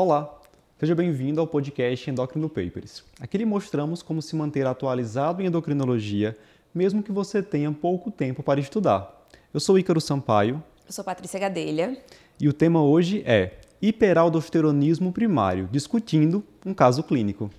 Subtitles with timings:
[0.00, 0.32] Olá,
[0.78, 3.02] seja bem-vindo ao podcast Endocrino Papers.
[3.20, 6.38] Aqui lhe mostramos como se manter atualizado em endocrinologia,
[6.72, 9.26] mesmo que você tenha pouco tempo para estudar.
[9.52, 10.62] Eu sou Ícaro Sampaio.
[10.86, 11.98] Eu sou Patrícia Gadelha.
[12.40, 17.50] E o tema hoje é hiperaldosteronismo primário, discutindo um caso clínico.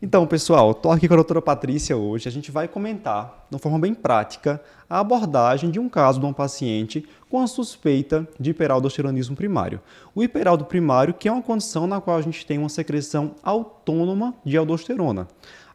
[0.00, 2.28] Então, pessoal, estou aqui com a doutora Patrícia hoje.
[2.28, 6.26] A gente vai comentar, de uma forma bem prática, a abordagem de um caso de
[6.26, 9.80] um paciente com a suspeita de hiperaldosteronismo primário.
[10.14, 14.34] O hiperaldo primário, que é uma condição na qual a gente tem uma secreção autônoma
[14.44, 15.26] de aldosterona.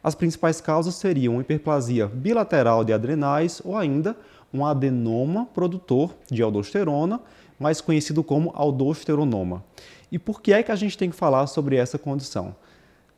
[0.02, 4.16] As principais causas seriam hiperplasia bilateral de adrenais ou ainda
[4.54, 7.20] um adenoma produtor de aldosterona,
[7.60, 9.62] mais conhecido como aldosteronoma.
[10.10, 12.56] E por que é que a gente tem que falar sobre essa condição?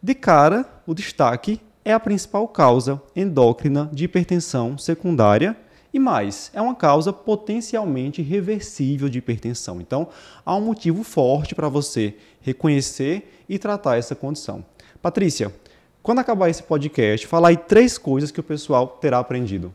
[0.06, 5.56] De cara, o destaque é a principal causa endócrina de hipertensão secundária
[5.92, 9.80] e mais, é uma causa potencialmente reversível de hipertensão.
[9.80, 10.06] Então,
[10.44, 14.64] há um motivo forte para você reconhecer e tratar essa condição.
[15.02, 15.52] Patrícia,
[16.04, 19.74] quando acabar esse podcast, fala aí três coisas que o pessoal terá aprendido.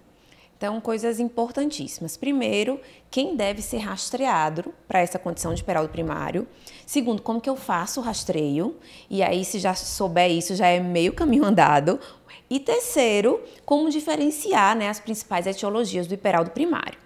[0.61, 2.15] Então, coisas importantíssimas.
[2.15, 6.47] Primeiro, quem deve ser rastreado para essa condição de hiperaldo primário.
[6.85, 8.75] Segundo, como que eu faço o rastreio?
[9.09, 11.99] E aí, se já souber isso, já é meio caminho andado.
[12.47, 16.99] E terceiro, como diferenciar né, as principais etiologias do hiperaldo primário.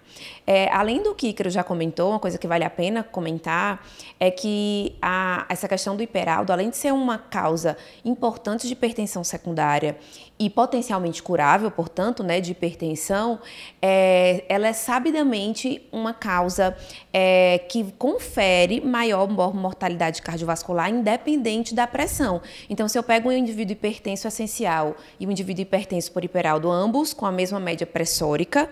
[0.46, 3.86] É, além do que Ícaro já comentou, uma coisa que vale a pena comentar
[4.18, 9.24] é que a, essa questão do hiperaldo, além de ser uma causa importante de hipertensão
[9.24, 9.96] secundária
[10.38, 13.40] e potencialmente curável, portanto, né, de hipertensão,
[13.80, 16.76] é, ela é sabidamente uma causa
[17.12, 22.42] é, que confere maior mortalidade cardiovascular independente da pressão.
[22.68, 27.14] Então, se eu pego um indivíduo hipertenso essencial e um indivíduo hipertenso por hiperaldo, ambos
[27.14, 28.68] com a mesma média pressórica,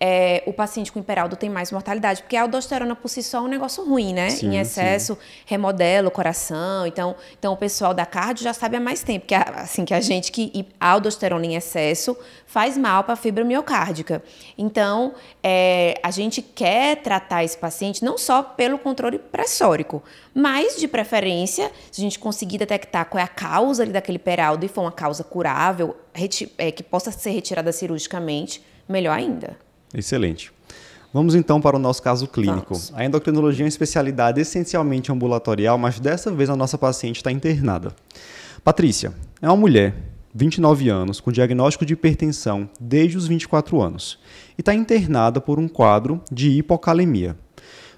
[0.00, 3.40] é, o paciente com hiperaldo tem mais mortalidade, porque a aldosterona por si só é
[3.42, 4.30] um negócio ruim, né?
[4.30, 5.20] Sim, em excesso, sim.
[5.46, 6.86] remodela o coração.
[6.86, 10.00] Então, então, o pessoal da cardio já sabe há mais tempo que, assim, que a
[10.00, 12.16] gente que a aldosterona em excesso
[12.46, 14.22] faz mal para a fibra miocárdica.
[14.56, 20.02] Então, é, a gente quer tratar esse paciente não só pelo controle pressórico,
[20.34, 24.64] mas, de preferência, se a gente conseguir detectar qual é a causa ali daquele hiperaldo
[24.64, 25.96] e for uma causa curável,
[26.58, 29.56] é, que possa ser retirada cirurgicamente, melhor ainda.
[29.92, 30.52] Excelente.
[31.12, 32.74] Vamos então para o nosso caso clínico.
[32.74, 32.92] Vamos.
[32.92, 37.94] A endocrinologia é uma especialidade essencialmente ambulatorial, mas dessa vez a nossa paciente está internada.
[38.64, 39.94] Patrícia é uma mulher,
[40.34, 44.18] 29 anos, com diagnóstico de hipertensão desde os 24 anos
[44.58, 47.36] e está internada por um quadro de hipocalemia.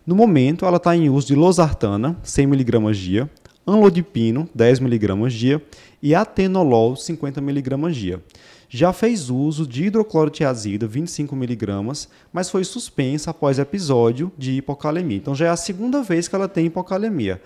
[0.07, 3.31] No momento, ela está em uso de losartana, 100mg dia,
[3.67, 5.63] anlodipino, 10mg dia
[6.03, 8.23] e atenolol, 50mg dia
[8.69, 15.17] já fez uso de hidroclorotiazida, 25mg, mas foi suspensa após episódio de hipocalemia.
[15.17, 17.41] Então já é a segunda vez que ela tem hipocalemia.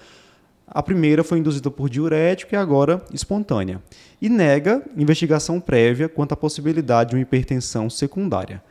[0.73, 3.83] A primeira foi induzida por diurético e agora espontânea.
[4.23, 8.63] E nega investigação prévia quanto à possibilidade de uma hipertensão secundária.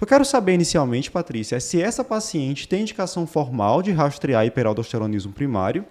[0.00, 5.32] Eu quero saber inicialmente, Patrícia, é se essa paciente tem indicação formal de rastrear hiperaldosteronismo
[5.32, 5.84] primário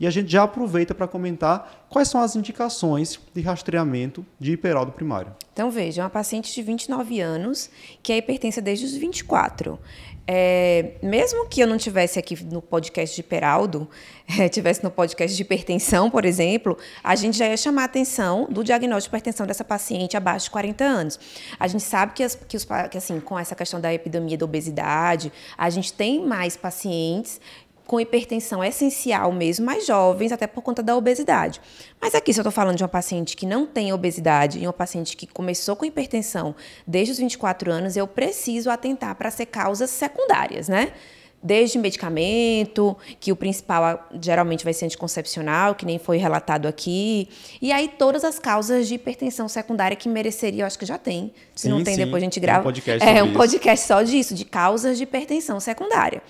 [0.00, 4.92] e a gente já aproveita para comentar quais são as indicações de rastreamento de hiperaldo
[4.92, 5.34] primário.
[5.52, 7.68] Então, veja, uma paciente de 29 anos
[8.02, 9.78] que é hipertensa desde os 24.
[10.30, 13.88] É, mesmo que eu não tivesse aqui no podcast de hiperaldo,
[14.38, 18.46] é, tivesse no podcast de hipertensão, por exemplo, a gente já ia chamar a atenção
[18.50, 21.18] do diagnóstico de hipertensão dessa paciente abaixo de 40 anos.
[21.58, 24.44] A gente sabe que, as, que, os, que assim, com essa questão da epidemia da
[24.44, 27.40] obesidade, a gente tem mais pacientes
[27.88, 31.58] com hipertensão essencial mesmo, mais jovens, até por conta da obesidade.
[31.98, 34.74] Mas aqui, se eu estou falando de uma paciente que não tem obesidade e uma
[34.74, 36.54] paciente que começou com hipertensão
[36.86, 40.92] desde os 24 anos, eu preciso atentar para ser causas secundárias, né?
[41.42, 47.28] Desde medicamento, que o principal geralmente vai ser anticoncepcional, que nem foi relatado aqui,
[47.62, 51.32] e aí todas as causas de hipertensão secundária que mereceria, eu acho que já tem.
[51.54, 52.04] Se sim, não tem, sim.
[52.04, 52.60] depois a gente grava.
[52.60, 56.22] Um podcast é um podcast só disso, de causas de hipertensão secundária.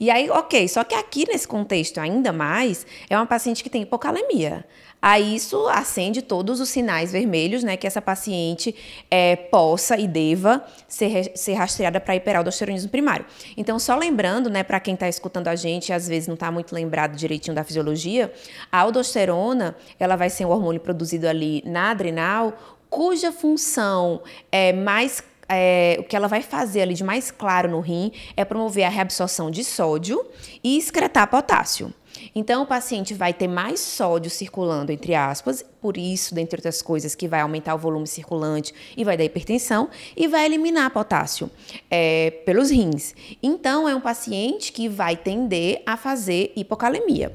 [0.00, 3.82] E aí, ok, só que aqui nesse contexto ainda mais, é uma paciente que tem
[3.82, 4.64] hipocalemia.
[5.06, 8.74] Aí isso acende todos os sinais vermelhos, né, que essa paciente
[9.10, 13.26] é, possa e deva ser, ser rastreada para hiperaldosteronismo primário.
[13.54, 16.74] Então, só lembrando, né, para quem está escutando a gente, às vezes não está muito
[16.74, 18.32] lembrado direitinho da fisiologia,
[18.72, 22.54] a aldosterona, ela vai ser um hormônio produzido ali na adrenal,
[22.88, 27.80] cuja função é mais é, o que ela vai fazer ali de mais claro no
[27.80, 30.24] rim é promover a reabsorção de sódio
[30.62, 31.92] e excretar potássio.
[32.34, 37.14] Então, o paciente vai ter mais sódio circulando, entre aspas, por isso, dentre outras coisas,
[37.14, 41.50] que vai aumentar o volume circulante e vai dar hipertensão, e vai eliminar potássio
[41.90, 43.14] é, pelos rins.
[43.42, 47.32] Então, é um paciente que vai tender a fazer hipocalemia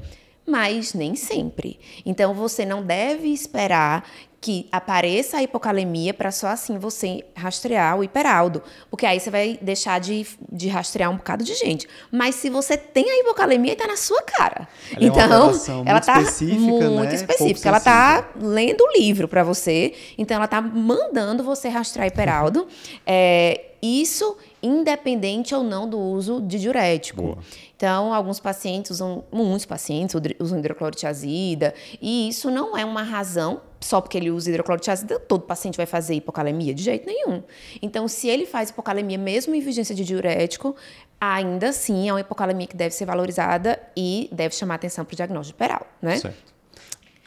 [0.50, 1.78] mas nem sempre.
[2.04, 4.04] Então você não deve esperar
[4.40, 9.58] que apareça a hipocalemia para só assim você rastrear o hiperaldo, porque aí você vai
[9.60, 11.86] deixar de, de rastrear um bocado de gente.
[12.10, 14.66] Mas se você tem a hipocalemia, está na sua cara.
[14.92, 15.50] Ela então,
[15.84, 16.14] é ela está
[16.58, 17.14] muito né?
[17.14, 17.68] específica.
[17.68, 22.66] Ela está lendo o livro para você, então ela está mandando você rastrear hiperaldo.
[23.06, 27.22] é, isso independente ou não do uso de diurético.
[27.22, 27.38] Boa.
[27.76, 34.02] Então, alguns pacientes usam, muitos pacientes usam hidroclorotiazida, e isso não é uma razão, só
[34.02, 36.74] porque ele usa hidroclorotiazida, todo paciente vai fazer hipocalemia?
[36.74, 37.42] De jeito nenhum.
[37.80, 40.76] Então, se ele faz hipocalemia mesmo em vigência de diurético,
[41.18, 45.16] ainda assim é uma hipocalemia que deve ser valorizada e deve chamar atenção para o
[45.16, 46.18] diagnóstico geral, né?
[46.18, 46.50] Certo.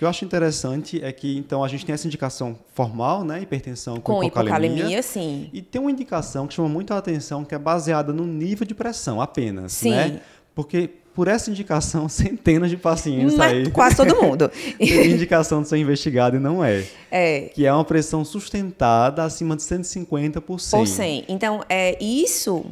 [0.03, 3.41] O que eu acho interessante é que, então, a gente tem essa indicação formal, né?
[3.41, 4.67] Hipertensão com, com hipocalemia.
[4.67, 5.49] hipocalemia, sim.
[5.53, 8.75] E tem uma indicação que chama muito a atenção, que é baseada no nível de
[8.75, 9.91] pressão apenas, sim.
[9.91, 10.19] né?
[10.53, 13.71] Porque por essa indicação, centenas de pacientes Mas, aí.
[13.71, 14.51] Quase todo mundo.
[14.77, 16.85] tem indicação de ser investigado e não é.
[17.09, 17.41] É.
[17.53, 20.79] Que é uma pressão sustentada acima de 150 por 100.
[20.79, 21.25] Por 100.
[21.29, 22.65] Então, é, isso,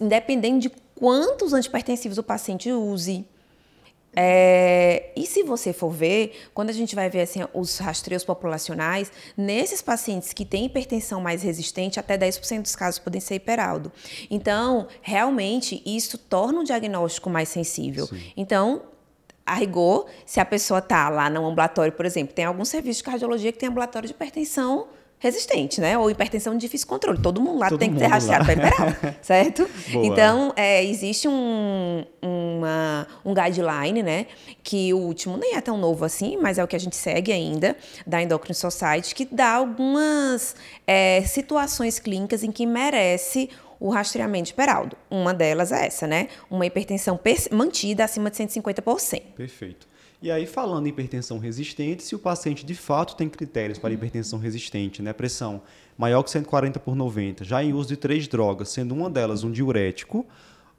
[0.00, 3.24] independente de quantos antipertensivos o paciente use,
[4.16, 9.10] é, e se você for ver, quando a gente vai ver assim, os rastreios populacionais,
[9.36, 13.92] nesses pacientes que têm hipertensão mais resistente, até 10% dos casos podem ser hiperaldo.
[14.30, 18.06] Então, realmente, isso torna o diagnóstico mais sensível.
[18.06, 18.32] Sim.
[18.36, 18.82] Então,
[19.46, 23.04] a rigor, se a pessoa está lá no ambulatório, por exemplo, tem algum serviço de
[23.04, 24.86] cardiologia que tem ambulatório de hipertensão
[25.18, 25.96] resistente, né?
[25.96, 27.18] Ou hipertensão de difícil controle.
[27.18, 28.88] Todo mundo lá Todo tem que ser rastreado para hiperal,
[29.22, 29.68] certo?
[29.90, 30.06] Boa.
[30.06, 32.04] Então, é, existe um,
[32.56, 34.26] uma, um guideline, né?
[34.62, 37.32] Que o último nem é tão novo assim, mas é o que a gente segue
[37.32, 40.56] ainda, da Endocrine Society, que dá algumas
[40.86, 44.96] é, situações clínicas em que merece o rastreamento de Peraldo.
[45.10, 46.28] Uma delas é essa, né?
[46.50, 47.18] Uma hipertensão
[47.50, 49.20] mantida acima de 150 por 100.
[49.36, 49.94] Perfeito.
[50.22, 54.38] E aí, falando em hipertensão resistente, se o paciente de fato tem critérios para hipertensão
[54.38, 55.60] resistente, né, pressão
[55.98, 59.52] maior que 140 por 90, já em uso de três drogas, sendo uma delas um
[59.52, 60.26] diurético,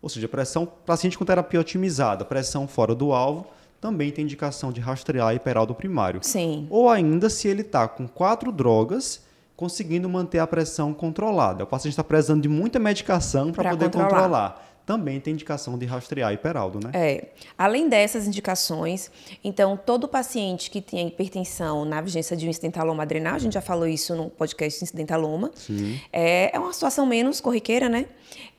[0.02, 3.48] ou seja, pressão paciente com terapia otimizada, pressão fora do alvo,
[3.80, 6.20] também tem indicação de rastrear hiperaldo primário.
[6.24, 6.68] Sim.
[6.70, 9.22] Ou ainda se ele está com quatro drogas,
[9.56, 11.64] conseguindo manter a pressão controlada.
[11.64, 14.10] O paciente está precisando de muita medicação para poder controlar.
[14.10, 16.92] controlar também tem indicação de rastrear hiperaldo, né?
[16.94, 17.30] É.
[17.58, 19.12] Além dessas indicações,
[19.44, 23.62] então, todo paciente que tenha hipertensão na vigência de um incidentaloma adrenal, a gente já
[23.62, 26.00] falou isso no podcast incidentaloma, Sim.
[26.14, 28.06] É, é uma situação menos corriqueira, né?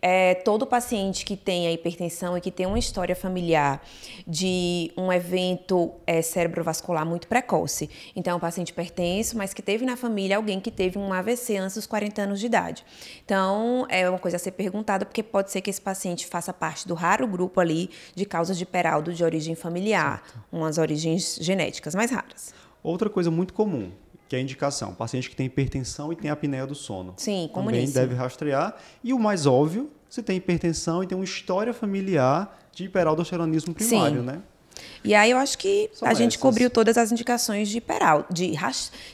[0.01, 3.83] É, todo paciente que tenha hipertensão e que tem uma história familiar
[4.27, 7.89] de um evento é, cerebrovascular muito precoce.
[8.15, 11.57] Então, é um paciente hipertenso, mas que teve na família alguém que teve um AVC
[11.57, 12.85] antes dos 40 anos de idade.
[13.25, 16.87] Então, é uma coisa a ser perguntada, porque pode ser que esse paciente faça parte
[16.87, 20.45] do raro grupo ali de causas de peraldo de origem familiar, certo.
[20.53, 22.55] umas origens genéticas mais raras.
[22.83, 23.91] Outra coisa muito comum,
[24.29, 24.95] que é a indicação.
[24.95, 27.15] Paciente que tem hipertensão e tem apneia do sono.
[27.17, 28.77] Sim, Também deve rastrear.
[29.03, 34.21] E o mais óbvio, se tem hipertensão e tem uma história familiar de hiperaldosteronismo primário,
[34.21, 34.27] Sim.
[34.27, 34.43] né?
[35.05, 36.23] E aí eu acho que São a essas.
[36.23, 38.53] gente cobriu todas as indicações de hiperaldo, de,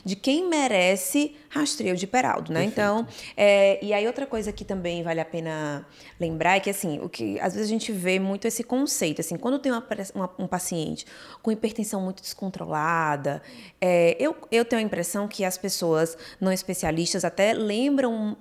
[0.03, 2.61] de quem merece rastreio de hiperaldo, né?
[2.61, 2.73] Perfeito.
[2.73, 3.07] Então,
[3.37, 5.85] é, e aí outra coisa que também vale a pena
[6.19, 9.37] lembrar é que, assim, o que às vezes a gente vê muito esse conceito, assim,
[9.37, 9.85] quando tem uma,
[10.15, 11.05] uma, um paciente
[11.43, 13.41] com hipertensão muito descontrolada,
[13.79, 18.35] é, eu, eu tenho a impressão que as pessoas não especialistas até lembram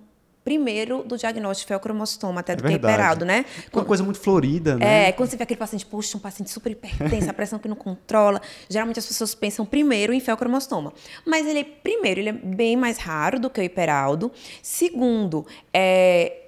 [0.44, 2.80] primeiro do diagnóstico de feocromostoma, até é do verdade.
[2.80, 3.44] que hiperaldo, né?
[3.72, 5.08] Uma coisa muito florida, né?
[5.08, 7.76] É, quando você vê aquele paciente, puxa, um paciente super hipertenso, a pressão que não
[7.76, 10.92] controla, geralmente as pessoas pensam primeiro em feocromostoma.
[11.25, 14.32] Mas ele, primeiro, ele é bem mais raro do que o hiperaldo.
[14.62, 16.42] Segundo, é,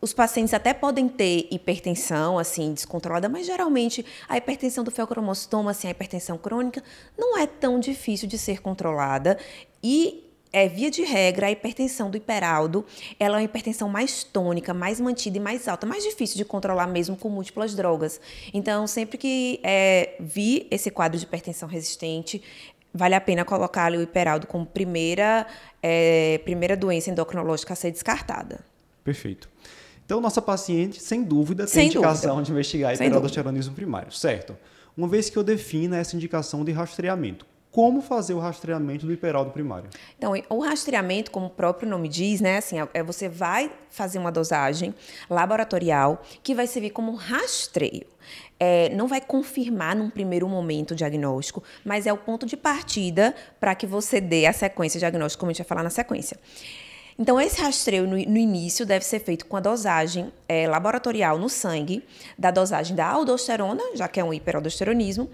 [0.00, 5.88] os pacientes até podem ter hipertensão, assim, descontrolada, mas geralmente a hipertensão do feocromostoma, assim,
[5.88, 6.82] a hipertensão crônica,
[7.18, 9.36] não é tão difícil de ser controlada
[9.82, 12.84] e é, via de regra, a hipertensão do hiperaldo,
[13.18, 16.86] ela é uma hipertensão mais tônica, mais mantida e mais alta, mais difícil de controlar
[16.86, 18.20] mesmo com múltiplas drogas.
[18.52, 22.42] Então, sempre que é, vi esse quadro de hipertensão resistente,
[22.92, 25.46] vale a pena colocar o hiperaldo como primeira,
[25.82, 28.60] é, primeira doença endocrinológica a ser descartada.
[29.04, 29.48] Perfeito.
[30.04, 32.46] Então, nossa paciente, sem dúvida, tem sem indicação dúvida.
[32.46, 34.56] de investigar hiperaldosteronismo primário, certo?
[34.96, 39.50] Uma vez que eu defina essa indicação de rastreamento, como fazer o rastreamento do hiperaldo
[39.50, 39.88] primário?
[40.18, 44.32] Então, o rastreamento, como o próprio nome diz, né, assim, é você vai fazer uma
[44.32, 44.94] dosagem
[45.28, 48.06] laboratorial que vai servir como rastreio.
[48.58, 53.34] É, não vai confirmar num primeiro momento o diagnóstico, mas é o ponto de partida
[53.58, 56.38] para que você dê a sequência diagnóstica, como a gente vai falar na sequência.
[57.20, 61.50] Então, esse rastreio no, no, início deve ser feito com a dosagem é, laboratorial no
[61.50, 62.02] sangue,
[62.38, 65.28] da dosagem da aldosterona, já que é um hiperaldosteronismo,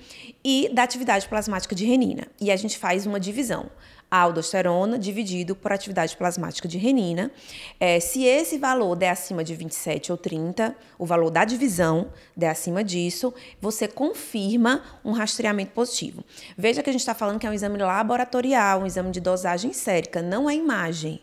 [0.44, 2.26] e da atividade plasmática de renina.
[2.40, 3.70] E a gente faz uma divisão.
[4.10, 7.30] A aldosterona dividido por atividade plasmática de renina.
[7.78, 12.50] É, se esse valor der acima de 27 ou 30, o valor da divisão der
[12.50, 16.24] acima disso, você confirma um rastreamento positivo.
[16.58, 19.72] Veja que a gente está falando que é um exame laboratorial, um exame de dosagem
[19.72, 21.20] sérica, não é imagem.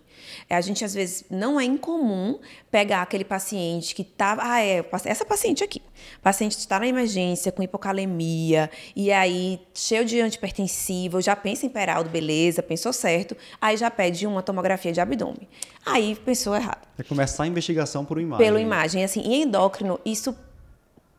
[0.49, 2.39] É, a gente, às vezes, não é incomum
[2.71, 4.41] pegar aquele paciente que estava.
[4.43, 5.81] Ah, é, essa paciente aqui.
[6.21, 12.09] Paciente está na emergência com hipocalemia, e aí, cheio de antipertensivo, já pensa em peraldo,
[12.09, 15.47] beleza, pensou certo, aí já pede uma tomografia de abdômen.
[15.85, 16.87] Aí pensou errado.
[16.97, 18.45] É começar a investigação por imagem.
[18.45, 19.03] Pelo imagem.
[19.03, 20.35] Assim, em endócrino, isso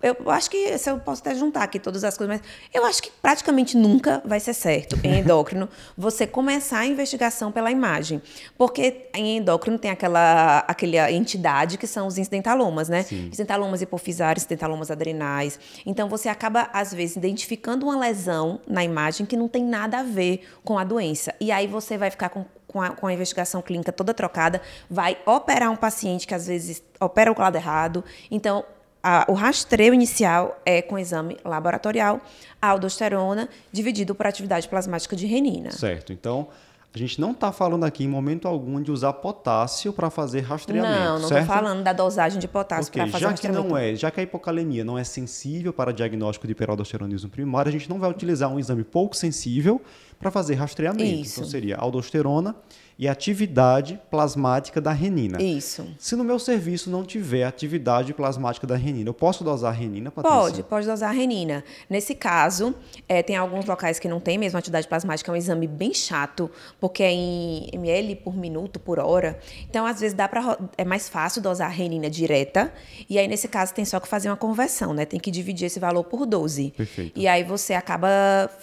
[0.04, 3.02] eu acho que se eu posso até juntar aqui todas as coisas, mas eu acho
[3.02, 8.20] que praticamente nunca vai ser certo em endócrino você começar a investigação pela imagem.
[8.58, 13.02] Porque em endócrino tem aquela, aquela entidade que são os incidentalomas, né?
[13.02, 13.28] Sim.
[13.28, 15.58] Incidentalomas hipofisários, incidentalomas adrenais.
[15.86, 20.02] Então você acaba, às vezes, identificando uma lesão na imagem que não tem nada a
[20.02, 21.34] ver com a doença.
[21.40, 25.16] E aí você vai ficar com com a, com a, investigação clínica toda trocada, vai
[25.24, 28.02] operar um paciente que às vezes opera o lado errado.
[28.28, 28.64] Então,
[29.04, 32.22] a, o rastreio inicial é com exame laboratorial,
[32.60, 35.70] a aldosterona dividido por atividade plasmática de renina.
[35.72, 36.10] Certo.
[36.10, 36.48] Então,
[36.94, 40.94] a gente não está falando aqui em momento algum de usar potássio para fazer rastreamento.
[40.94, 43.64] Não, não estou falando da dosagem de potássio okay, para fazer já rastreamento.
[43.64, 47.68] Que não é, já que a hipocalemia não é sensível para diagnóstico de hiperaldosteronismo primário,
[47.68, 49.82] a gente não vai utilizar um exame pouco sensível
[50.24, 51.04] para fazer rastreamento.
[51.04, 51.40] Isso.
[51.40, 52.56] Então seria aldosterona
[52.98, 55.42] e atividade plasmática da renina.
[55.42, 55.86] Isso.
[55.98, 60.38] Se no meu serviço não tiver atividade plasmática da renina, eu posso dosar renina, Patrícia?
[60.38, 61.64] Pode, pode dosar renina.
[61.90, 62.74] Nesse caso,
[63.08, 66.50] é, tem alguns locais que não tem mesmo atividade plasmática, é um exame bem chato,
[66.80, 69.38] porque é em ml por minuto, por hora.
[69.68, 72.72] Então, às vezes, dá pra, é mais fácil dosar renina direta,
[73.10, 75.04] e aí, nesse caso, tem só que fazer uma conversão, né?
[75.04, 76.72] Tem que dividir esse valor por 12.
[76.76, 77.18] Perfeito.
[77.18, 78.08] E aí você acaba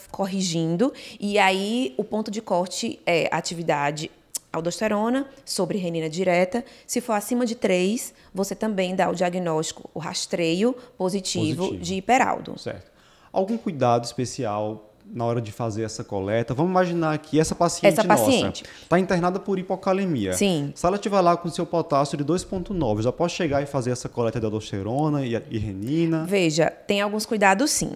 [0.09, 1.50] corrigindo, e aí
[1.97, 4.09] o ponto de corte é atividade
[4.51, 6.63] aldosterona sobre renina direta.
[6.85, 11.83] Se for acima de 3, você também dá o diagnóstico, o rastreio positivo, positivo.
[11.83, 12.59] de hiperaldo.
[12.59, 12.91] Certo.
[13.31, 16.53] Algum cuidado especial na hora de fazer essa coleta?
[16.53, 18.63] Vamos imaginar que essa paciente, essa paciente.
[18.81, 20.33] está internada por hipocalemia.
[20.33, 20.71] Sim.
[20.75, 24.09] Se ela estiver lá com seu potássio de 2,9, já pode chegar e fazer essa
[24.09, 26.25] coleta de aldosterona e, e renina?
[26.25, 27.91] Veja, tem alguns cuidados sim.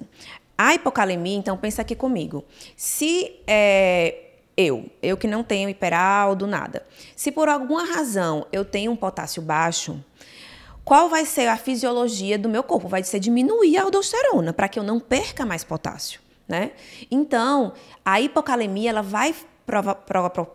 [0.58, 2.44] A hipocalemia, então, pensa aqui comigo.
[2.78, 6.86] Se é, eu, eu que não tenho hiperaldo, nada.
[7.16, 10.02] Se por alguma razão eu tenho um potássio baixo,
[10.84, 12.88] qual vai ser a fisiologia do meu corpo?
[12.88, 16.72] Vai ser diminuir a aldosterona para que eu não perca mais potássio, né?
[17.10, 17.74] Então,
[18.06, 19.36] a hipocalemia ela vai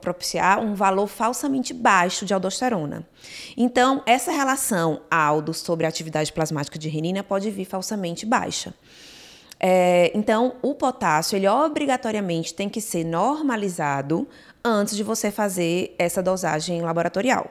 [0.00, 3.06] propiciar um valor falsamente baixo de aldosterona.
[3.56, 8.72] Então, essa relação aldo sobre a atividade plasmática de renina pode vir falsamente baixa.
[9.62, 14.26] É, então, o potássio, ele obrigatoriamente tem que ser normalizado
[14.64, 17.50] antes de você fazer essa dosagem laboratorial.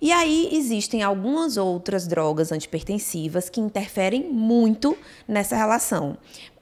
[0.00, 6.16] E aí existem algumas outras drogas antipertensivas que interferem muito nessa relação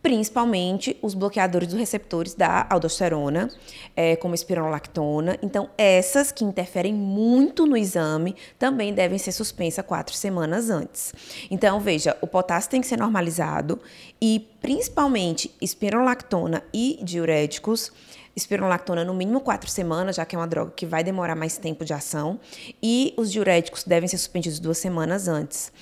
[0.06, 3.50] principalmente os bloqueadores dos receptores da aldosterona,
[3.96, 5.36] é, como espironolactona.
[5.42, 11.12] Então, essas que interferem muito no exame também devem ser suspensas quatro semanas antes.
[11.50, 13.80] Então, veja, o potássio tem que ser normalizado
[14.22, 17.90] e, principalmente, espironolactona e diuréticos
[18.36, 21.84] espironolactona no mínimo quatro semanas, já que é uma droga que vai demorar mais tempo
[21.84, 22.38] de ação,
[22.82, 25.72] e os diuréticos devem ser suspendidos duas semanas antes.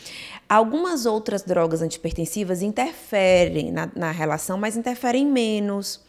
[0.48, 6.00] Algumas outras drogas antipertensivas interferem na, na relação, mas interferem menos.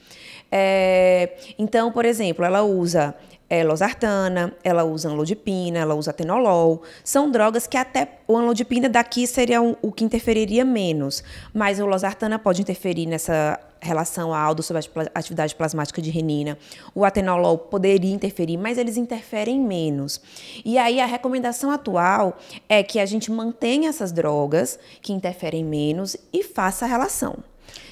[0.52, 3.16] É, então, por exemplo, ela usa
[3.50, 6.84] é, losartana, ela usa anlodipina, ela usa atenolol.
[7.04, 11.24] São drogas que até o anlodipina daqui seria o, o que interferiria menos,
[11.54, 16.58] mas o losartana pode interferir nessa relação a aldo sobre a atividade plasmática de renina.
[16.94, 20.22] O atenolol poderia interferir, mas eles interferem menos.
[20.64, 22.38] E aí a recomendação atual
[22.68, 27.38] é que a gente mantenha essas drogas que interferem menos e faça a relação.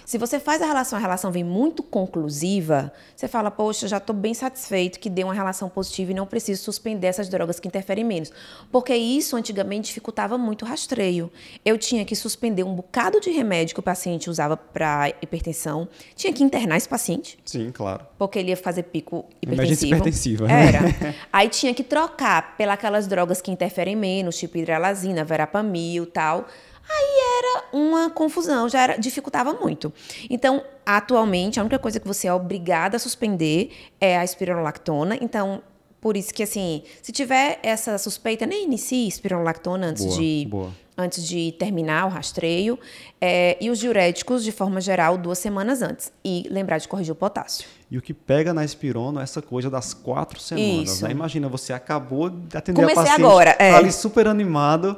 [0.06, 4.16] Se você faz a relação, a relação vem muito conclusiva, você fala, poxa, já estou
[4.16, 8.04] bem satisfeito que deu uma relação positiva e não preciso suspender essas drogas que interferem
[8.04, 8.32] menos.
[8.72, 11.32] Porque isso antigamente dificultava muito o rastreio.
[11.64, 16.34] Eu tinha que suspender um bocado de remédio que o paciente usava para hipertensão, tinha
[16.34, 17.40] que internar esse paciente.
[17.46, 18.06] Sim, claro.
[18.18, 19.96] Porque ele ia fazer pico hipertensivo.
[19.96, 20.48] Hipertensiva.
[20.48, 20.68] Né?
[20.68, 21.16] Era.
[21.32, 26.46] Aí tinha que trocar pelas drogas que interferem menos, tipo hidralazina, verapamil, tal.
[26.90, 29.94] Aí era uma confusão, já era, dificultava muito.
[30.30, 35.18] Então, atualmente, a única coisa que você é obrigada a suspender é a espironolactona.
[35.22, 35.62] Então,
[36.02, 40.72] por isso que, assim, se tiver essa suspeita, nem inicie espironolactona antes Boa, de boa.
[40.98, 42.78] antes de terminar o rastreio.
[43.22, 46.12] É, e os diuréticos, de forma geral, duas semanas antes.
[46.24, 47.66] E lembrar de corrigir o potássio.
[47.90, 51.12] E o que pega na espirona é essa coisa das quatro semanas, né?
[51.12, 53.72] Imagina, você acabou de atender Comecei a paciente, agora, é.
[53.72, 54.98] tá ali super animado,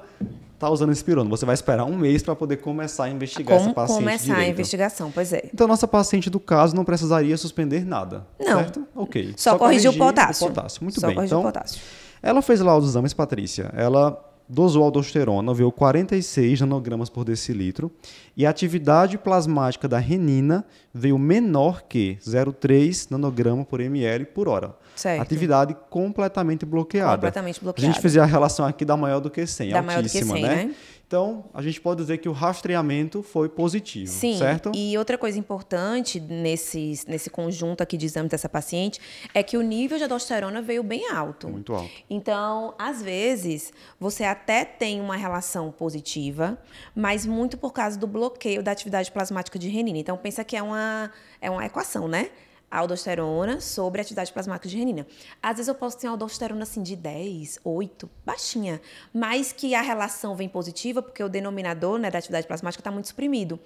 [0.66, 1.30] tá usando espirona.
[1.30, 4.52] Você vai esperar um mês para poder começar a investigar essa paciente começar a direito.
[4.54, 5.50] investigação, pois é.
[5.54, 8.46] Então, nossa paciente do caso não precisaria suspender nada, Não.
[8.58, 8.84] certo?
[8.96, 9.34] Ok.
[9.38, 10.52] Só, corrigir o potássio.
[10.82, 11.16] Muito Só bem.
[11.16, 11.82] corrigir Então, o potássio.
[12.22, 13.72] ela fez lá os exames, Patrícia.
[13.76, 17.92] Ela dosou aldosterona, veio 46 nanogramas por decilitro.
[18.38, 24.76] E a atividade plasmática da renina veio menor que 0,3 nanograma por ml por hora.
[24.96, 25.22] Certo.
[25.22, 27.16] Atividade completamente bloqueada.
[27.16, 27.94] Completamente Se a bloqueada.
[27.94, 30.36] gente fizer a relação aqui da maior do que 100, Da maior do que altíssima,
[30.36, 30.56] 100, né?
[30.66, 30.76] né?
[31.16, 34.74] Então, a gente pode dizer que o rastreamento foi positivo, Sim, certo?
[34.76, 39.00] e outra coisa importante nesse, nesse conjunto aqui de exames dessa paciente
[39.34, 41.48] é que o nível de aldosterona veio bem alto.
[41.48, 41.90] Muito alto.
[42.10, 46.58] Então, às vezes, você até tem uma relação positiva,
[46.94, 49.98] mas muito por causa do bloqueio da atividade plasmática de renina.
[49.98, 52.30] Então, pensa que é uma, é uma equação, né?
[52.70, 55.06] Aldosterona sobre a atividade plasmática de renina.
[55.42, 58.82] Às vezes eu posso ter uma aldosterona assim de 10, 8, baixinha,
[59.14, 63.08] mas que a relação vem positiva porque o denominador né, da atividade plasmática está muito
[63.08, 63.60] suprimido.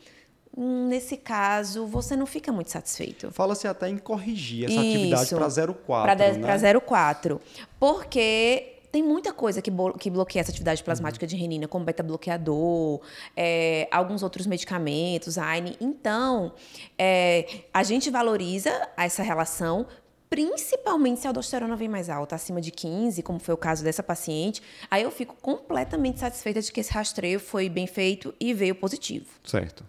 [0.55, 3.31] Hum, Nesse caso, você não fica muito satisfeito.
[3.31, 5.35] Fala-se até em corrigir essa atividade Isso.
[5.35, 6.73] para 0,4, Para né?
[6.73, 7.39] 0,4.
[7.79, 13.01] Porque tem muita coisa que, que bloqueia essa atividade plasmática de renina, como beta-bloqueador,
[13.35, 15.77] é, alguns outros medicamentos, AINE.
[15.79, 16.53] Então,
[16.97, 19.85] é, a gente valoriza essa relação,
[20.29, 24.01] principalmente se a aldosterona vem mais alta, acima de 15, como foi o caso dessa
[24.01, 24.61] paciente.
[24.89, 29.27] Aí eu fico completamente satisfeita de que esse rastreio foi bem feito e veio positivo.
[29.43, 29.85] Certo.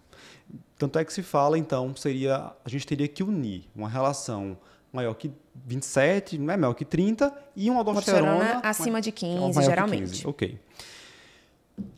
[0.77, 4.57] Tanto é que se fala, então, seria a gente teria que unir uma relação
[4.91, 5.31] maior que
[5.65, 9.61] 27, não é maior que 30 e uma aldosterona Aldosterona acima de 15, maior que
[9.61, 10.11] geralmente.
[10.11, 10.27] 15.
[10.27, 10.59] Ok.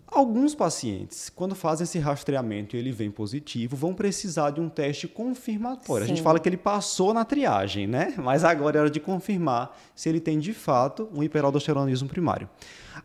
[0.07, 5.07] Alguns pacientes, quando fazem esse rastreamento e ele vem positivo, vão precisar de um teste
[5.07, 6.03] confirmatório.
[6.03, 6.23] A gente Sim.
[6.23, 8.13] fala que ele passou na triagem, né?
[8.17, 12.47] Mas agora é hora de confirmar se ele tem de fato um hiperaldosteronismo primário.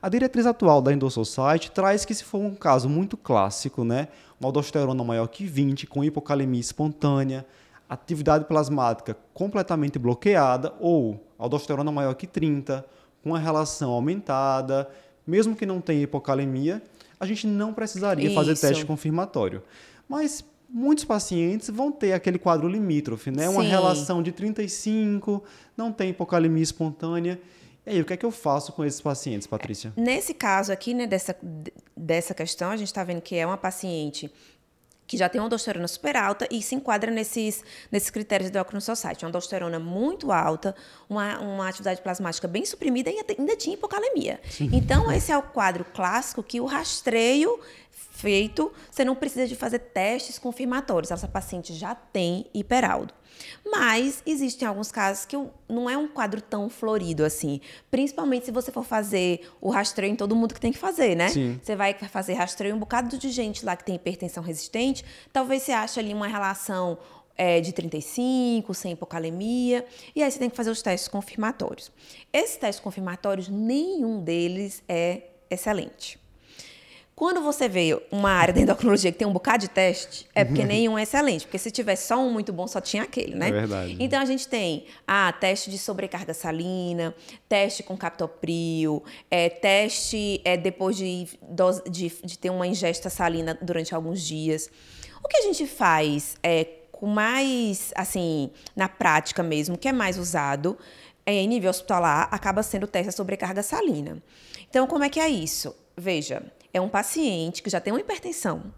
[0.02, 4.08] A diretriz atual da Endo Society traz que se for um caso muito clássico, né,
[4.38, 7.46] uma aldosterona maior que 20 com hipocalemia espontânea,
[7.88, 12.84] atividade plasmática completamente bloqueada ou aldosterona maior que 30
[13.22, 14.88] com a relação aumentada,
[15.26, 16.82] mesmo que não tenha hipocalemia,
[17.18, 18.62] a gente não precisaria fazer Isso.
[18.62, 19.62] teste confirmatório.
[20.08, 23.48] Mas muitos pacientes vão ter aquele quadro limítrofe, né?
[23.48, 23.68] Uma Sim.
[23.68, 25.42] relação de 35,
[25.76, 27.40] não tem hipocalemia espontânea.
[27.86, 29.92] E aí, o que é que eu faço com esses pacientes, Patrícia?
[29.96, 31.34] Nesse caso aqui, né, dessa,
[31.96, 34.30] dessa questão, a gente está vendo que é uma paciente
[35.08, 38.82] que já tem uma aldosterona super alta e se enquadra nesses, nesses critérios do Endocrine
[38.82, 39.24] Society.
[39.24, 40.76] Uma aldosterona muito alta,
[41.08, 44.38] uma, uma atividade plasmática bem suprimida e ainda, ainda tinha hipocalemia.
[44.60, 47.58] Então, esse é o quadro clássico que o rastreio
[47.90, 51.10] feito, você não precisa de fazer testes confirmatórios.
[51.10, 53.14] Essa paciente já tem hiperaldo.
[53.64, 55.36] Mas existem alguns casos que
[55.68, 57.60] não é um quadro tão florido assim.
[57.90, 61.28] Principalmente se você for fazer o rastreio em todo mundo que tem que fazer, né?
[61.28, 61.60] Sim.
[61.62, 65.04] Você vai fazer rastreio em um bocado de gente lá que tem hipertensão resistente.
[65.32, 66.98] Talvez você ache ali uma relação
[67.38, 69.86] é, de 35, sem hipocalemia.
[70.14, 71.92] E aí você tem que fazer os testes confirmatórios.
[72.32, 76.18] Esses testes confirmatórios, nenhum deles é excelente.
[77.18, 80.62] Quando você vê uma área da endocrinologia que tem um bocado de teste, é porque
[80.64, 81.44] nenhum é excelente.
[81.46, 83.48] Porque se tivesse só um muito bom, só tinha aquele, né?
[83.48, 83.96] É verdade.
[83.98, 87.12] Então a gente tem ah, teste de sobrecarga salina,
[87.48, 93.58] teste com captopril, é, teste é, depois de, dose- de, de ter uma ingesta salina
[93.60, 94.70] durante alguns dias.
[95.20, 100.18] O que a gente faz é, com mais, assim, na prática mesmo, que é mais
[100.18, 100.78] usado
[101.26, 104.22] é, em nível hospitalar, acaba sendo o teste da sobrecarga salina.
[104.70, 105.74] Então, como é que é isso?
[105.96, 108.72] Veja, é um paciente que já tem uma hipertensão,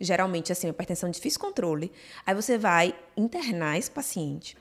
[0.00, 1.92] geralmente assim, uma hipertensão de difícil controle.
[2.26, 4.56] Aí você vai internar esse paciente,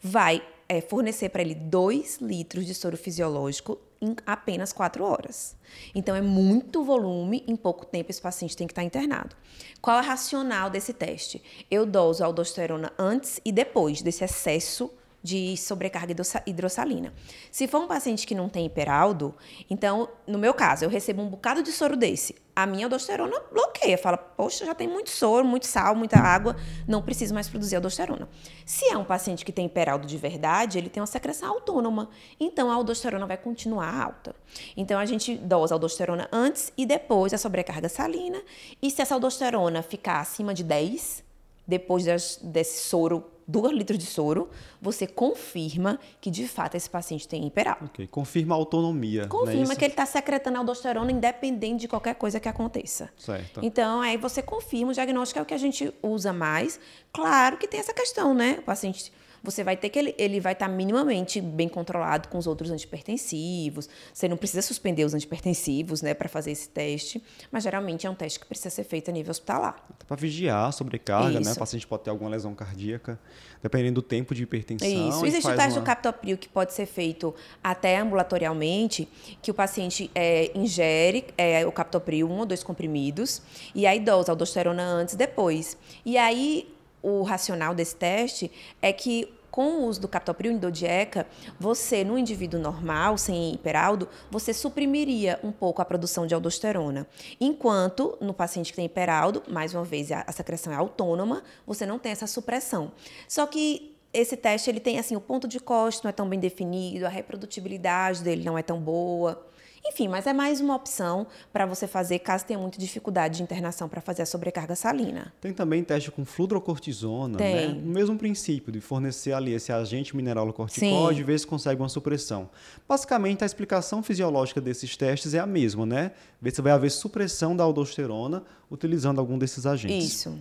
[0.00, 5.54] vai é, fornecer para ele 2 litros de soro fisiológico em apenas 4 horas.
[5.94, 9.36] Então, é muito volume, em pouco tempo esse paciente tem que estar internado.
[9.80, 11.42] Qual é o racional desse teste?
[11.70, 14.90] Eu doso aldosterona antes e depois desse excesso
[15.22, 16.14] de sobrecarga
[16.46, 17.12] hidrossalina.
[17.50, 19.34] Se for um paciente que não tem hiperaldo,
[19.70, 22.34] então, no meu caso, eu recebo um bocado de soro desse.
[22.54, 26.56] A minha aldosterona bloqueia, fala, poxa, já tem muito soro, muito sal, muita água,
[26.86, 28.28] não preciso mais produzir aldosterona.
[28.66, 32.70] Se é um paciente que tem hiperaldo de verdade, ele tem uma secreção autônoma, então
[32.70, 34.34] a aldosterona vai continuar alta.
[34.76, 38.42] Então a gente dosa a aldosterona antes e depois a sobrecarga salina,
[38.82, 41.24] e se essa aldosterona ficar acima de 10,
[41.66, 44.48] depois das, desse soro 2 litros de soro,
[44.80, 47.84] você confirma que de fato esse paciente tem hiperaldo.
[47.86, 48.06] Okay.
[48.06, 49.22] Confirma a autonomia.
[49.22, 49.28] Né?
[49.28, 53.10] Confirma é que ele está secretando aldosterona independente de qualquer coisa que aconteça.
[53.16, 53.60] Certo.
[53.62, 56.80] Então, aí você confirma, o diagnóstico é o que a gente usa mais.
[57.12, 58.56] Claro que tem essa questão, né?
[58.60, 62.38] O paciente você vai ter que ele, ele vai estar tá minimamente bem controlado com
[62.38, 63.88] os outros antipertensivos.
[64.12, 68.14] Você não precisa suspender os antipertensivos, né, para fazer esse teste, mas geralmente é um
[68.14, 69.76] teste que precisa ser feito a nível hospitalar.
[70.06, 71.50] Para vigiar a sobrecarga, Isso.
[71.50, 71.52] né?
[71.52, 73.18] O paciente pode ter alguma lesão cardíaca,
[73.62, 75.08] dependendo do tempo de hipertensão.
[75.08, 75.26] Isso.
[75.26, 75.80] Existe o teste uma...
[75.80, 79.08] do captopril que pode ser feito até ambulatorialmente,
[79.40, 83.42] que o paciente é, ingere é, o captopril, um ou dois comprimidos,
[83.74, 85.76] e aí dosa aldosterona antes e depois.
[86.04, 86.72] E aí
[87.02, 91.26] o racional desse teste é que com o uso do captopril endodieca,
[91.60, 97.06] você, no indivíduo normal, sem hiperaldo, você suprimiria um pouco a produção de aldosterona.
[97.38, 101.98] Enquanto no paciente que tem hiperaldo, mais uma vez, a, secreção é autônoma, você não
[101.98, 102.92] tem essa supressão.
[103.28, 106.40] Só que esse teste ele tem assim o ponto de corte não é tão bem
[106.40, 109.46] definido, a reprodutibilidade dele não é tão boa.
[109.84, 113.88] Enfim, mas é mais uma opção para você fazer caso tenha muita dificuldade de internação
[113.88, 115.32] para fazer a sobrecarga salina.
[115.40, 117.74] Tem também teste com fludrocortisona, Tem.
[117.74, 117.80] né?
[117.82, 122.48] O mesmo princípio de fornecer ali esse agente mineralocorticoide e ver se consegue uma supressão.
[122.88, 126.12] Basicamente, a explicação fisiológica desses testes é a mesma, né?
[126.40, 130.12] Ver se vai haver supressão da aldosterona utilizando algum desses agentes.
[130.12, 130.38] Isso.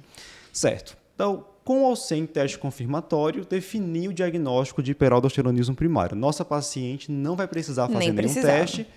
[0.53, 0.95] Certo.
[1.15, 6.15] Então, com ou sem teste confirmatório, definir o diagnóstico de hiperaldosteronismo primário.
[6.15, 8.53] Nossa paciente não vai precisar fazer Nem nenhum precisava.
[8.59, 8.87] teste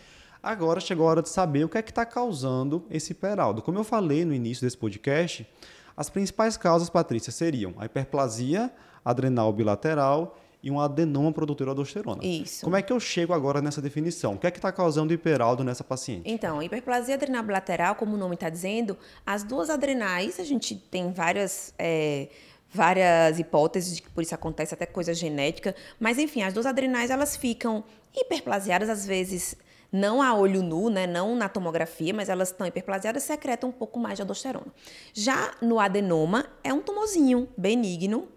[0.44, 3.62] Agora chegou a hora de saber o que é que está causando esse hiperaldo.
[3.62, 5.48] Como eu falei no início desse podcast,
[5.96, 8.70] as principais causas, Patrícia, seriam a hiperplasia
[9.02, 12.22] adrenal bilateral e um adenoma produtor de aldosterona.
[12.22, 12.62] Isso.
[12.62, 14.35] Como é que eu chego agora nessa definição?
[14.35, 16.30] O que é que está causando hiperaldo nessa paciente?
[16.30, 21.11] Então, hiperplasia adrenal bilateral, como o nome está dizendo, as duas adrenais, a gente tem
[21.11, 21.72] várias...
[21.78, 22.28] É,
[22.70, 27.09] várias hipóteses de que por isso acontece até coisa genética, mas enfim, as duas adrenais
[27.09, 29.57] elas ficam hiperplasiadas às vezes
[29.94, 33.96] não a olho nu, né, não na tomografia, mas elas estão hiperplasiadas, secretam um pouco
[33.96, 34.66] mais de aldosterona.
[35.12, 38.28] Já no adenoma, é um tumorzinho benigno,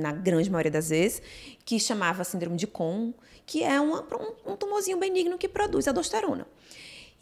[0.00, 1.20] na grande maioria das vezes,
[1.66, 3.12] que chamava síndrome de Kohn,
[3.44, 4.06] que é uma,
[4.46, 6.46] um, um tumorzinho benigno que produz aldosterona.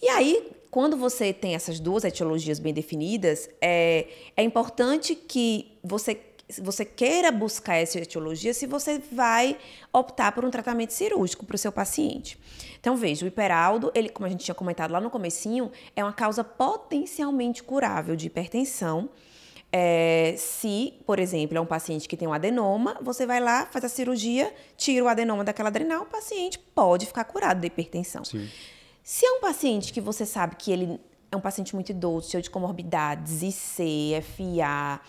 [0.00, 4.06] E aí, quando você tem essas duas etiologias bem definidas, é,
[4.36, 6.14] é importante que você
[6.60, 9.56] você queira buscar essa etiologia se você vai
[9.92, 12.38] optar por um tratamento cirúrgico para o seu paciente.
[12.78, 16.12] Então, veja, o hiperaldo, ele, como a gente tinha comentado lá no comecinho, é uma
[16.12, 19.08] causa potencialmente curável de hipertensão.
[19.72, 23.84] É, se, por exemplo, é um paciente que tem um adenoma, você vai lá, faz
[23.84, 28.24] a cirurgia, tira o adenoma daquela adrenal, o paciente pode ficar curado da hipertensão.
[28.24, 28.48] Sim.
[29.02, 31.00] Se é um paciente que você sabe que ele
[31.32, 35.00] é um paciente muito idoso, cheio de comorbidades, IC, FA,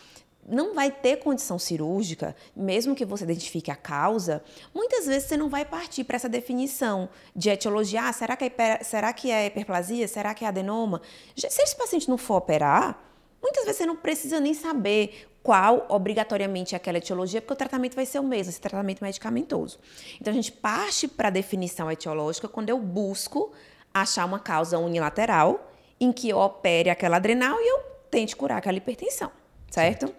[0.47, 5.49] não vai ter condição cirúrgica, mesmo que você identifique a causa, muitas vezes você não
[5.49, 8.07] vai partir para essa definição de etiologia.
[8.07, 10.07] Ah, será que, é hiper, será que é hiperplasia?
[10.07, 11.01] Será que é adenoma?
[11.35, 13.01] Se esse paciente não for operar,
[13.41, 17.95] muitas vezes você não precisa nem saber qual obrigatoriamente é aquela etiologia, porque o tratamento
[17.95, 19.79] vai ser o mesmo, esse tratamento medicamentoso.
[20.19, 23.51] Então a gente parte para a definição etiológica quando eu busco
[23.93, 27.79] achar uma causa unilateral em que eu opere aquela adrenal e eu
[28.09, 29.31] tente curar aquela hipertensão
[29.75, 30.13] certo?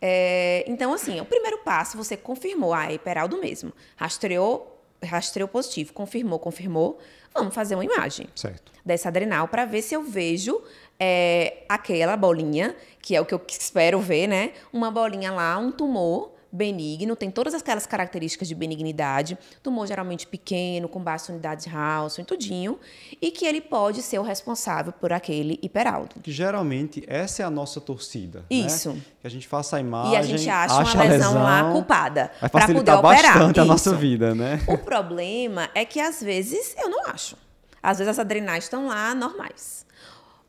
[0.00, 3.72] É, então, assim, o primeiro passo, você confirmou, ah, é hiperaldo mesmo.
[3.96, 6.98] Rastreou, rastreou positivo, confirmou, confirmou.
[7.32, 8.72] Vamos fazer uma imagem certo.
[8.84, 10.62] dessa adrenal para ver se eu vejo
[10.98, 14.52] é, aquela bolinha, que é o que eu espero ver, né?
[14.72, 20.88] Uma bolinha lá, um tumor benigno, tem todas aquelas características de benignidade, tumor geralmente pequeno,
[20.88, 22.78] com baixa unidade de e tudinho,
[23.20, 26.16] e que ele pode ser o responsável por aquele hiperaldo.
[26.22, 28.40] Que geralmente essa é a nossa torcida.
[28.40, 28.44] Né?
[28.58, 28.92] Isso.
[28.92, 29.00] Né?
[29.20, 30.12] Que a gente faça a imagem.
[30.12, 32.30] E a gente acha, acha uma lesão, lesão, lá culpada.
[32.40, 33.34] Vai facilitar poder operar.
[33.34, 34.62] bastante a nossa vida, né?
[34.68, 37.36] O problema é que às vezes eu não acho.
[37.82, 39.84] Às vezes as adrenais estão lá normais.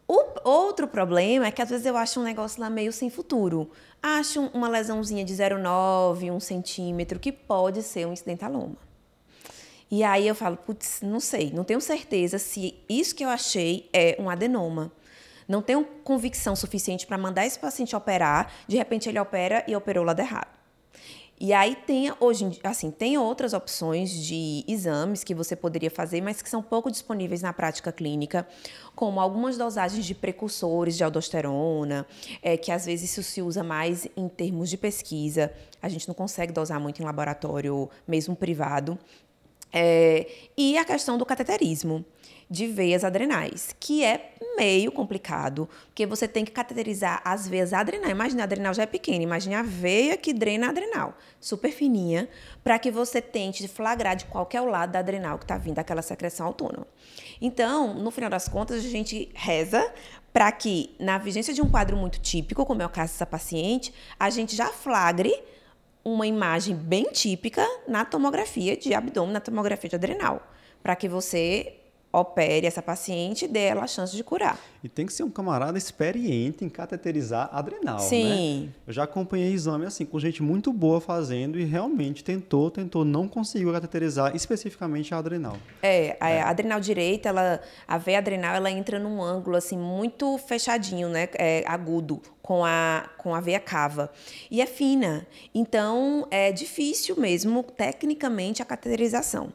[0.08, 3.72] O outro problema é que às vezes eu acho um negócio lá meio sem futuro.
[4.02, 8.78] Acho uma lesãozinha de 0,9, 1 centímetro, que pode ser um incidentaloma.
[9.90, 13.90] E aí eu falo, putz, não sei, não tenho certeza se isso que eu achei
[13.94, 14.92] é um adenoma.
[15.48, 20.04] Não tenho convicção suficiente para mandar esse paciente operar, de repente ele opera e operou
[20.04, 20.55] o lado errado.
[21.46, 26.42] E aí tem hoje, assim, tem outras opções de exames que você poderia fazer, mas
[26.42, 28.48] que são pouco disponíveis na prática clínica,
[28.96, 32.08] como algumas dosagens de precursores de aldosterona,
[32.42, 35.54] é, que às vezes isso se usa mais em termos de pesquisa.
[35.84, 38.98] A gente não consegue dosar muito em laboratório, mesmo privado.
[39.72, 40.28] É,
[40.58, 42.04] e a questão do cateterismo
[42.50, 48.12] de veias adrenais, que é meio complicado, porque você tem que cateterizar as veias adrenais.
[48.12, 52.30] Imagina, a adrenal já é pequena, imagine a veia que drena a adrenal, super fininha,
[52.64, 56.02] para que você tente flagrar de qual o lado da adrenal que está vindo aquela
[56.02, 56.88] secreção autônoma.
[57.42, 59.92] Então, no final das contas, a gente reza
[60.32, 63.94] para que, na vigência de um quadro muito típico, como é o caso dessa paciente,
[64.20, 65.34] a gente já flagre
[66.04, 70.42] uma imagem bem típica na tomografia de abdômen, na tomografia de adrenal,
[70.84, 71.74] para que você
[72.20, 74.58] opere essa paciente e dê ela a chance de curar.
[74.84, 78.68] E tem que ser um camarada experiente em cateterizar adrenal, Sim.
[78.68, 78.74] Né?
[78.88, 83.28] Eu já acompanhei exame assim com gente muito boa fazendo e realmente tentou, tentou, não
[83.28, 85.58] conseguiu cateterizar especificamente a adrenal.
[85.82, 86.42] É, a é.
[86.42, 91.64] adrenal direita, ela, a veia adrenal, ela entra num ângulo assim muito fechadinho, né, é,
[91.68, 94.12] agudo com a com a veia cava
[94.52, 95.26] e é fina.
[95.54, 99.52] Então é difícil mesmo tecnicamente a cateterização.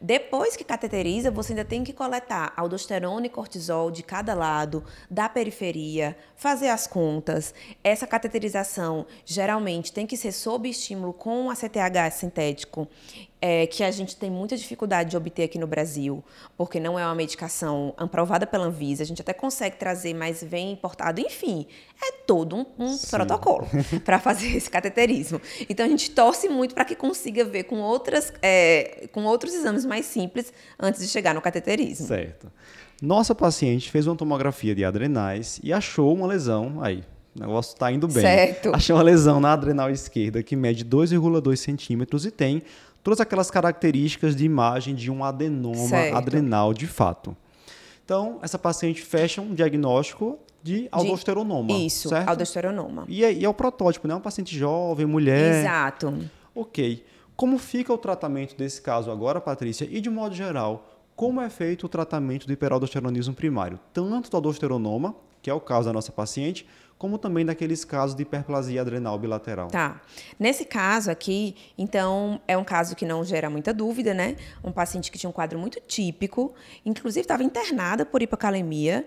[0.00, 5.28] Depois que cateteriza, você ainda tem que coletar aldosterona e cortisol de cada lado, da
[5.28, 7.54] periferia, fazer as contas.
[7.82, 12.88] Essa cateterização geralmente tem que ser sob estímulo com ACTH sintético
[13.46, 16.24] é, que a gente tem muita dificuldade de obter aqui no Brasil,
[16.56, 20.72] porque não é uma medicação aprovada pela Anvisa, a gente até consegue trazer, mas vem
[20.72, 21.20] importado.
[21.20, 21.66] Enfim,
[22.02, 23.68] é todo um, um protocolo
[24.02, 25.38] para fazer esse cateterismo.
[25.68, 29.84] Então a gente torce muito para que consiga ver com, outras, é, com outros exames
[29.84, 32.06] mais simples antes de chegar no cateterismo.
[32.06, 32.50] Certo.
[33.02, 37.04] Nossa paciente fez uma tomografia de adrenais e achou uma lesão aí,
[37.36, 38.22] o negócio está indo bem.
[38.22, 38.74] Certo.
[38.74, 42.62] Achei uma lesão na adrenal esquerda que mede 2,2 centímetros e tem
[43.04, 46.16] todas aquelas características de imagem de um adenoma certo.
[46.16, 47.36] adrenal de fato.
[48.04, 51.68] Então, essa paciente fecha um diagnóstico de aldosteronoma.
[51.68, 51.86] De...
[51.86, 52.28] Isso, certo?
[52.28, 53.04] aldosteronoma.
[53.06, 54.14] E é, e é, o protótipo, né?
[54.14, 55.60] Uma paciente jovem, mulher.
[55.60, 56.18] Exato.
[56.54, 57.04] Ok.
[57.36, 59.86] Como fica o tratamento desse caso agora, Patrícia?
[59.90, 63.78] E de modo geral, como é feito o tratamento do hiperaldosteronismo primário?
[63.92, 66.66] Tanto do aldosteronoma, que é o caso da nossa paciente,
[66.98, 69.68] como também naqueles casos de hiperplasia adrenal bilateral.
[69.68, 70.00] Tá.
[70.38, 74.36] Nesse caso aqui, então, é um caso que não gera muita dúvida, né?
[74.62, 76.54] Um paciente que tinha um quadro muito típico,
[76.84, 79.06] inclusive estava internada por hipocalemia.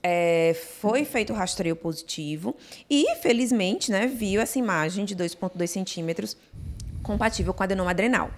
[0.00, 2.54] É, foi feito o rastreio positivo
[2.88, 6.36] e, felizmente, né, viu essa imagem de 2,2 centímetros
[7.08, 8.30] compatível com adenoma adrenal.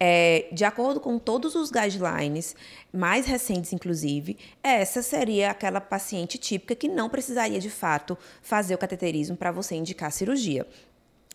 [0.00, 2.56] É, de acordo com todos os guidelines,
[2.90, 8.78] mais recentes inclusive, essa seria aquela paciente típica que não precisaria de fato fazer o
[8.78, 10.66] cateterismo para você indicar cirurgia.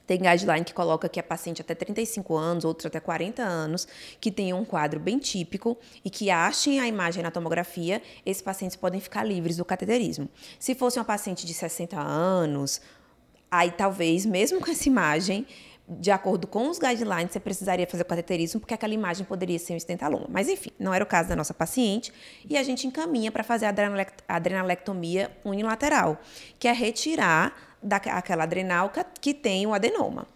[0.08, 3.88] Tem guideline que coloca que a paciente até 35 anos, outros até 40 anos,
[4.20, 8.76] que tem um quadro bem típico e que achem a imagem na tomografia, esses pacientes
[8.76, 10.28] podem ficar livres do cateterismo.
[10.58, 12.82] Se fosse uma paciente de 60 anos,
[13.52, 15.46] aí talvez, mesmo com essa imagem,
[15.90, 19.74] de acordo com os guidelines, você precisaria fazer o cateterismo, porque aquela imagem poderia ser
[19.74, 20.28] um estentaloma.
[20.30, 22.14] Mas, enfim, não era o caso da nossa paciente,
[22.48, 23.74] e a gente encaminha para fazer a
[24.28, 26.20] adrenalectomia unilateral,
[26.60, 30.28] que é retirar daquela adrenal que tem o adenoma.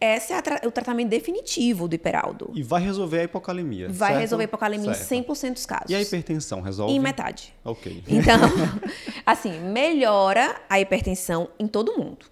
[0.00, 2.50] Esse é o tratamento definitivo do hiperaldo.
[2.54, 3.86] E vai resolver a hipocalemia.
[3.90, 4.20] Vai certo?
[4.20, 5.12] resolver a hipocalemia certo.
[5.12, 5.90] em 100% dos casos.
[5.90, 6.94] E a hipertensão resolve?
[6.94, 7.52] Em metade.
[7.62, 8.02] Ok.
[8.08, 8.40] Então,
[9.26, 12.30] assim, melhora a hipertensão em todo mundo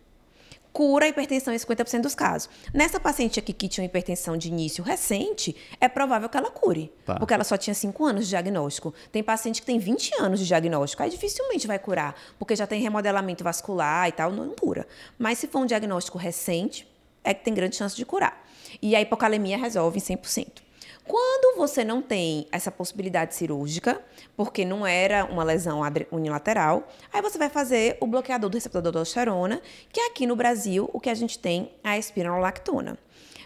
[0.73, 2.49] cura a hipertensão em 50% dos casos.
[2.73, 7.17] Nessa paciente aqui que tinha hipertensão de início recente, é provável que ela cure, tá.
[7.17, 8.95] porque ela só tinha 5 anos de diagnóstico.
[9.11, 12.81] Tem paciente que tem 20 anos de diagnóstico, aí dificilmente vai curar, porque já tem
[12.81, 14.87] remodelamento vascular e tal, não cura.
[15.19, 16.87] Mas se for um diagnóstico recente,
[17.25, 18.47] é que tem grande chance de curar.
[18.81, 20.68] E a hipocalemia resolve em 100%.
[21.09, 23.99] Quando você não tem essa possibilidade cirúrgica,
[24.37, 25.81] porque não era uma lesão
[26.13, 30.91] unilateral, aí você vai fazer o bloqueador do receptor da aldosterona, que aqui no Brasil
[30.93, 32.99] o que a gente tem é a espironolactona.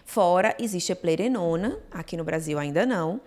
[0.04, 3.20] Fora existe a plerenona, aqui no Brasil ainda não.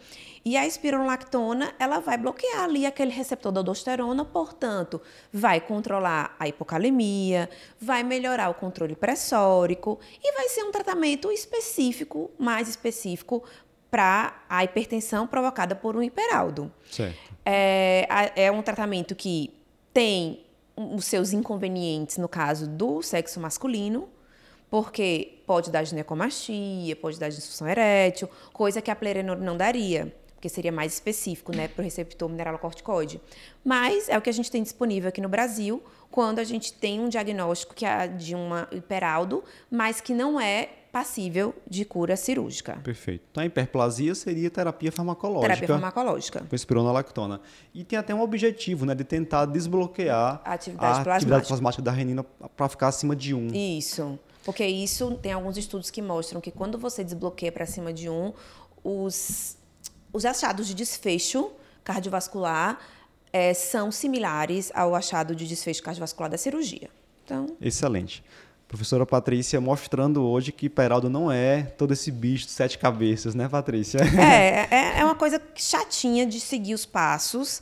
[0.47, 5.01] E a espironolactona, ela vai bloquear ali aquele receptor da aldosterona, portanto,
[5.33, 7.49] vai controlar a hipocalemia,
[7.81, 13.43] vai melhorar o controle pressórico e vai ser um tratamento específico, mais específico
[13.95, 16.69] para a hipertensão provocada por um hiperaldo.
[16.91, 17.17] Certo.
[17.45, 18.05] É,
[18.35, 19.53] é um tratamento que
[19.93, 20.43] tem
[20.75, 24.09] os seus inconvenientes no caso do sexo masculino,
[24.69, 30.49] porque pode dar ginecomastia, pode dar disfunção erétil, coisa que a plerenor não daria, porque
[30.49, 33.21] seria mais específico, né, para o receptor mineralocorticoide.
[33.63, 35.81] Mas é o que a gente tem disponível aqui no Brasil,
[36.11, 40.67] quando a gente tem um diagnóstico que é de uma hiperaldo, mas que não é
[40.95, 42.79] passível de cura cirúrgica.
[42.81, 43.25] Perfeito.
[43.29, 45.53] Então a hiperplasia seria terapia farmacológica.
[45.53, 46.45] Terapia farmacológica.
[46.49, 47.41] Com espironolactona.
[47.73, 51.15] E tem até um objetivo, né, de tentar desbloquear a atividade, a plasmática.
[51.15, 53.47] atividade plasmática da renina para ficar acima de 1.
[53.77, 54.17] Isso.
[54.45, 58.31] Porque isso tem alguns estudos que mostram que quando você desbloqueia para cima de 1,
[58.81, 59.57] os,
[60.13, 61.51] os achados de desfecho
[61.83, 62.79] cardiovascular
[63.33, 66.89] é, são similares ao achado de desfecho cardiovascular da cirurgia.
[67.25, 68.23] Então, Excelente.
[68.67, 73.47] Professora Patrícia mostrando hoje que Peraldo não é todo esse bicho de sete cabeças, né,
[73.47, 73.99] Patrícia?
[73.99, 77.61] É, é, é uma coisa chatinha de seguir os passos.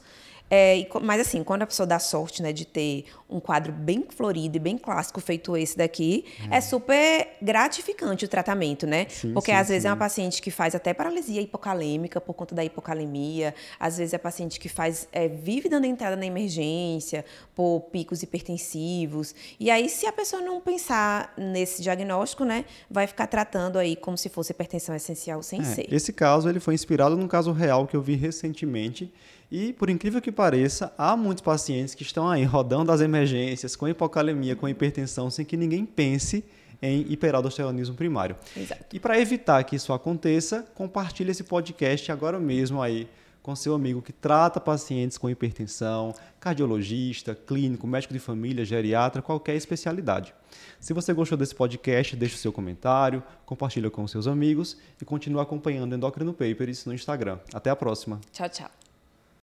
[0.55, 4.05] É, e mas assim, quando a pessoa dá sorte, né, de ter um quadro bem
[4.15, 9.07] florido e bem clássico feito esse daqui, é super gratificante o tratamento, né?
[9.09, 9.87] Sim, Porque sim, às vezes sim.
[9.87, 14.19] é uma paciente que faz até paralisia hipocalêmica por conta da hipocalemia, às vezes é
[14.19, 19.33] paciente que faz é, vive dando entrada na emergência por picos hipertensivos.
[19.59, 24.17] E aí, se a pessoa não pensar nesse diagnóstico, né, vai ficar tratando aí como
[24.17, 25.91] se fosse hipertensão essencial sem É, ser.
[25.91, 29.11] esse caso ele foi inspirado num caso real que eu vi recentemente
[29.51, 33.88] e, por incrível que pareça, há muitos pacientes que estão aí rodando as emergências com
[33.88, 36.43] hipocalemia, com hipertensão, sem que ninguém pense
[36.82, 38.36] em hiperaldosteronismo primário.
[38.58, 38.84] Exato.
[38.91, 43.08] E para evitar que isso aconteça, compartilhe esse podcast agora mesmo aí
[43.43, 49.56] com seu amigo que trata pacientes com hipertensão, cardiologista, clínico, médico de família, geriatra, qualquer
[49.56, 50.34] especialidade.
[50.79, 55.41] Se você gostou desse podcast, deixe o seu comentário, compartilha com seus amigos e continue
[55.41, 57.38] acompanhando Endocrino Papers no Instagram.
[57.53, 58.19] Até a próxima.
[58.32, 58.82] Tchau, tchau.